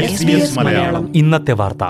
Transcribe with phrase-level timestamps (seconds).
[0.00, 1.16] SBS Malayalam.
[1.16, 1.84] ഇന്നത്തെ വാർത്ത.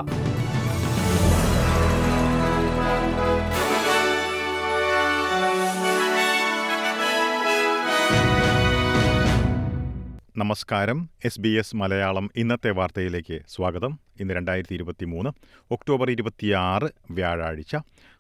[10.36, 11.10] നമസ്കാരം.
[11.24, 13.98] എസ് ബി എസ് മലയാളം ഇന്നത്തെ വാർത്തയിലേക്ക് സ്വാഗതം.
[14.20, 15.30] ഇന്ന് രണ്ടായിരത്തി ഇരുപത്തി മൂന്ന്
[15.70, 17.76] ഒക്ടോബർ ഇരുപത്തിയാറ് വ്യാഴാഴ്ച.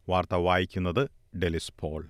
[0.08, 1.08] വാർത്ത വായിക്കുന്നത്
[1.38, 2.06] ഡെലിസ് പോൾ.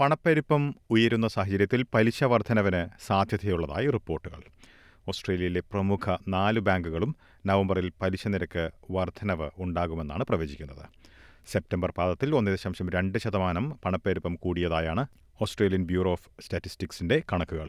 [0.00, 4.42] പണപ്പെരുപ്പം ഉയരുന്ന സാഹചര്യത്തിൽ പലിശ വർധനവിന് സാധ്യതയുള്ളതായി റിപ്പോർട്ടുകൾ.
[5.08, 10.84] ഓസ്ട്രേലിയയിലെ പ്രമുഖ നാല് ബാങ്കുകളും നവംബറിൽ പലിശ നിരക്ക് വർധനവ് ഉണ്ടാകുമെന്നാണ് പ്രവചിക്കുന്നത്.
[11.46, 15.06] സെപ്റ്റംബർ പാദത്തിൽ ഒന്ന് ദശാംശം രണ്ട് ശതമാനം പണപ്പെരുപ്പം കൂടിയതായാണ്
[15.40, 17.68] ഓസ്ട്രേലിയൻ ബ്യൂറോ ഓഫ് സ്റ്റാറ്റിസ്റ്റിക്സിന്റെ കണക്കുകൾ.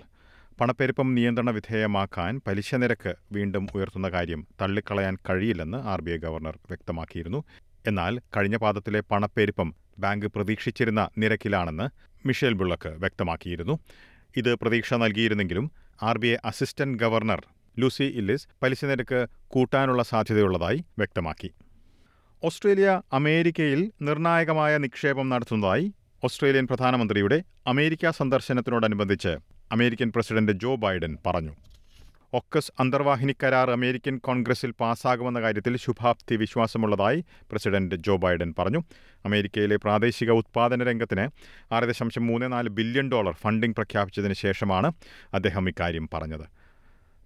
[0.62, 7.44] പണപ്പെരുപ്പം നിയന്ത്രണ വിധേയമാക്കാൻ പലിശ നിരക്ക് വീണ്ടും ഉയർത്തുന്ന കാര്യം തള്ളിക്കളയാൻ കഴിയില്ലെന്ന് ആർ ബി ഐ ഗവർണർ വ്യക്തമാക്കിയിരുന്നു.
[7.88, 13.80] എന്നാൽ കഴിഞ്ഞ പാദത്തിലെ പണപ്പെരുപ്പം ബാങ്ക് പ്രതീക്ഷിച്ചിരുന്ന നിരക്കിലാണെന്ന് മിഷേൽ ബുള്ളക്ക് വ്യക്തമാക്കിയിരുന്നു.
[14.38, 15.72] ഇത് പ്രതീക്ഷ നൽകിയിരുന്നെങ്കിലും
[16.04, 17.42] R B I assistant governor
[17.80, 21.52] Lucy Ellis പലിശ നിരക്ക് കൂട്ടാനുള്ള സാധ്യതയുള്ളതായി വ്യക്തമാക്കി.
[22.44, 29.38] ഓസ്ട്രേലിയ അമേരിക്കയിൽ നിർണായകമായ നിക്ഷേപം നടത്തുന്നതായി ഓസ്ട്രേലിയൻ പ്രധാനമന്ത്രിയുടെ അമേരിക്ക സന്ദർശനത്തിനോടനുബന്ധിച്ച്
[29.72, 31.54] അമേരിക്കൻ പ്രസിഡന്റ് ജോ ബൈഡൻ പറഞ്ഞു.
[32.34, 38.84] ഒക്കസ് അന്തർവാഹിനി കരാർ അമേരിക്കൻ കോൺഗ്രസിൽ പാസ്സാകുമെന്ന കാര്യത്തിൽ ശുഭാപ്തി വിശ്വാസമുള്ളതായി പ്രസിഡന്റ് ജോ ബൈഡൻ പറഞ്ഞു.
[39.26, 41.26] അമേരിക്കയിലെ പ്രാദേശിക ഉത്പാദന രംഗത്തിന്
[41.74, 44.92] ആറ് ദശാംശം മൂന്ന് നാല് ബില്യൺ ഡോളർ ഫണ്ടിംഗ് പ്രഖ്യാപിച്ചതിന് ശേഷമാണ്
[45.34, 46.61] അദ്ദേഹം ഇക്കാര്യം പറഞ്ഞത്.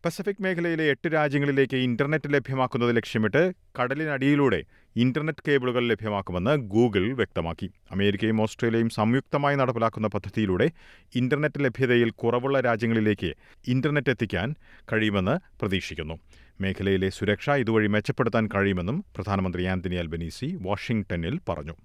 [0.06, 4.64] പസഫിക് മേഖലയിലെ എട്ട് രാജ്യങ്ങളിലേക്ക് ഇന്റർനെറ്റ് ലഭ്യമാക്കുന്നത് ലക്ഷ്യമിട്ട് കടലിനടിയിലൂടെ
[4.96, 7.72] ഇന്റർനെറ്റ് കേബിളുകൾ ലഭ്യമാക്കുമെന്ന് ഗൂഗിൾ വ്യക്തമാക്കി.
[7.92, 10.72] അമേരിക്കയും ഓസ്ട്രേലിയയും സംയുക്തമായി നടപ്പിലാക്കുന്ന പദ്ധതിയിലൂടെ
[11.16, 13.34] ഇന്റർനെറ്റ് ലഭ്യതയിൽ കുറവുള്ള രാജ്യങ്ങളിലേക്ക്
[13.68, 14.56] ഇന്റർനെറ്റ് എത്തിക്കാൻ
[14.94, 16.20] കഴിയുമെന്ന് പ്രതീക്ഷിക്കുന്നു.
[16.62, 21.76] മേഖലയിലെ സുരക്ഷ ഇതുവഴി മെച്ചപ്പെടുത്താൻ കഴിയുമെന്നും പ്രധാനമന്ത്രി ആന്റണി അൽബനീസി വാഷിംഗ്ടണിൽ പറഞ്ഞു.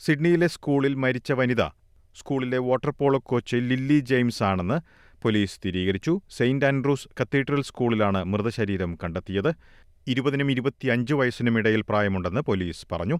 [0.00, 1.64] സിഡ്നിയിലെ സ്കൂളിൽ മരിച്ച വനിത
[2.16, 6.20] സ്കൂളിലെ water polo coach Lily James ആണെന്ന് പോലീസ് സ്ഥിരീകരിച്ചു.
[6.30, 9.50] സെയിന്റ് ആൻഡ്രൂസ് കത്തീഡ്രൽ സ്കൂളിലാണ് മൃതശരീരം കണ്ടെത്തിയത്.
[10.06, 13.18] ഇരുപതിനും ഇരുപത്തിയഞ്ച് വയസ്സിനും ഇടയിൽ പ്രായമുണ്ടെന്ന് പോലീസ് പറഞ്ഞു.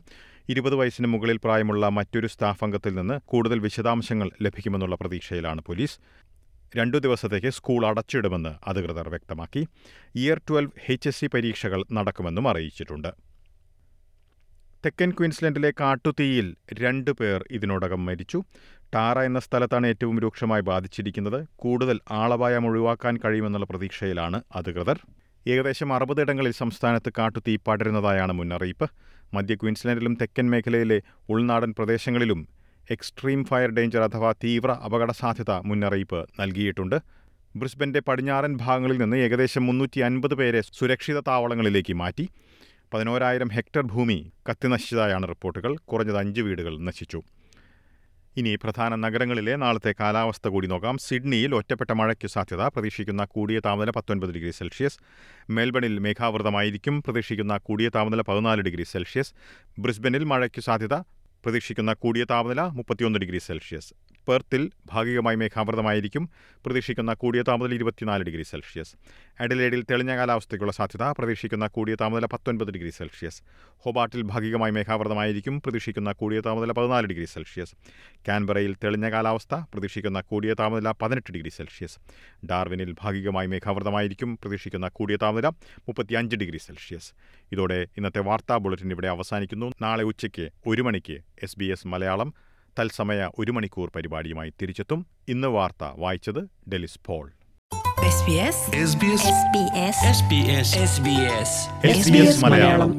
[0.48, 5.98] ഇരുപത് വയസ്സിന് മുകളിൽ പ്രായമുള്ള മറ്റൊരു സ്റ്റാഫ് അംഗത്തിൽ നിന്ന് കൂടുതൽ വിശദാംശങ്ങൾ ലഭിക്കുമെന്നുള്ള പ്രതീക്ഷയിലാണ് പോലീസ്.
[6.76, 9.62] രണ്ടു ദിവസത്തേക്ക് സ്കൂൾ അടച്ചിടുമെന്ന് അധികൃതർ വ്യക്തമാക്കി.
[10.14, 13.08] Year twelve H S C പരീക്ഷകൾ നടക്കുമെന്നും അറിയിച്ചിട്ടുണ്ട്.
[14.86, 18.42] തെക്കൻ ക്വീൻസ്ലൻഡിലെ കാട്ടുതീയിൽ രണ്ടു പേർ ഇതിനോടകം മരിച്ചു.
[18.94, 21.46] ടാറ എന്ന സ്ഥലത്താണ് ഏറ്റവും രൂക്ഷമായി ബാധിച്ചിരിക്കുന്നത്.
[21.56, 24.98] കൂടുതൽ ആളപായം ഒഴിവാക്കാൻ കഴിയുമെന്നുള്ള പ്രതീക്ഷയിലാണ് അധികൃതർ.
[25.46, 28.90] ഏകദേശം അറുപതിടങ്ങളിൽ സംസ്ഥാനത്ത് കാട്ടുതീ പടരുന്നതായാണ് മുന്നറിയിപ്പ്.
[29.34, 32.48] മധ്യ ക്വീൻസ്ലൻഡിലും തെക്കൻ മേഖലയിലെ ഉൾനാടൻ പ്രദേശങ്ങളിലും
[32.90, 37.02] എക്സ്ട്രീം ഫയർ ഡേഞ്ചർ അഥവാ തീവ്ര അപകട സാധ്യത മുന്നറിയിപ്പ് നൽകിയിട്ടുണ്ട്.
[37.56, 42.28] ബ്രിസ്ബന്റെ പടിഞ്ഞാറൻ ഭാഗങ്ങളിൽ നിന്ന് ഏകദേശം മുന്നൂറ്റി അൻപത് പേരെ സുരക്ഷിത താവളങ്ങളിലേക്ക് മാറ്റി.
[42.94, 45.76] പതിനോരായിരം ഹെക്ടർ ഭൂമി കത്തിനശിച്ചതായാണ് റിപ്പോർട്ടുകൾ.
[45.76, 47.22] കുറഞ്ഞത് അഞ്ച് വീടുകൾ നശിച്ചു.
[48.36, 50.98] ഇനി പ്രധാന നഗരങ്ങളിലെ നാളത്തെ കാലാവസ്ഥ കൂടി നോക്കാം.
[50.98, 52.62] സിഡ്നിയിൽ ഒറ്റപ്പെട്ട മഴയ്ക്ക് സാധ്യത.
[52.68, 54.98] പ്രതീക്ഷിക്കുന്ന കൂടിയ താപനില പത്തൊൻപത് ഡിഗ്രി സെൽഷ്യസ്.
[55.50, 57.02] മെൽബണിൽ മേഘാവൃതമായിരിക്കും.
[57.02, 59.32] പ്രതീക്ഷിക്കുന്ന കൂടിയ താപനില പതിനാല് ഡിഗ്രി സെൽഷ്യസ്.
[59.78, 60.94] ബ്രിസ്ബനിൽ മഴയ്ക്ക് സാധ്യത.
[61.44, 63.94] പ്രതീക്ഷിക്കുന്ന കൂടിയ താപനില മുപ്പത്തിയൊന്ന് ഡിഗ്രി സെൽഷ്യസ്.
[64.28, 66.30] പെർത്തിൽ ഭാഗികമായി മേഘാവൃതമായിരിക്കും.
[66.66, 68.94] പ്രതീക്ഷിക്കുന്ന കൂടിയ താപനില ഇരുപത്തിനാല് ഡിഗ്രി സെൽഷ്യസ്.
[69.40, 73.42] അഡലേഡിൽ തെളിഞ്ഞ കാലാവസ്ഥയ്ക്കുള്ള സാധ്യത പ്രതീക്ഷിക്കുന്ന കൂടിയ താപനില പത്തൊൻപത് ഡിഗ്രി സെൽഷ്യസ്.
[73.78, 77.74] ഹോബാട്ടിൽ ഭാഗികമായി മേഘാവൃതമായിരിക്കും പ്രതീക്ഷിക്കുന്ന കൂടിയ താപനില പതിനാല് ഡിഗ്രി സെൽഷ്യസ്.
[78.28, 81.98] കാൻബറയിൽ തെളിഞ്ഞ കാലാവസ്ഥ പ്രതീക്ഷിക്കുന്ന കൂടിയ താപനില പതിനെട്ട് ഡിഗ്രി സെൽഷ്യസ്.
[82.46, 87.12] ഡാർവിനിൽ ഭാഗികമായി മേഘാവൃതമായിരിക്കും പ്രതീക്ഷിക്കുന്ന കൂടിയ താപനില മുപ്പത്തിയഞ്ച് ഡിഗ്രി സെൽഷ്യസ്.
[87.52, 89.72] ഇതോടെ ഇന്നത്തെ വാർത്താ ബുള്ളറ്റിൻ ഇവിടെ അവസാനിക്കുന്നു.
[89.82, 92.34] നാളെ ഉച്ചയ്ക്ക് ഒരു മണിക്ക് എസ് ബി എസ് മലയാളം
[92.80, 95.06] തത്സമയ ഒരു മണിക്കൂർ പരിപാടിയുമായി തിരിച്ചെത്തും.
[95.28, 97.32] ഇന്ന് വാർത്ത വായിച്ചത് ഡെലിസ് പോൾ.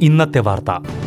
[0.02, 1.05] ഇന്നത്തെ വാർത്ത.